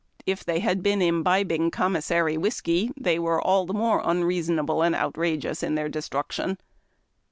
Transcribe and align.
If 0.25 0.43
they 0.43 0.61
had 0.61 0.81
been 0.81 0.99
imbibing 0.99 1.69
commissary 1.69 2.35
whiskey, 2.35 2.91
they 2.99 3.19
were 3.19 3.39
all 3.39 3.67
the 3.67 3.73
more 3.75 4.01
unreasonable 4.03 4.81
and 4.81 4.95
outrageous 4.95 5.61
in 5.61 5.75
their 5.75 5.89
destruction. 5.89 6.57